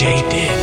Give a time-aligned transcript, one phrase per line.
[0.00, 0.59] great did.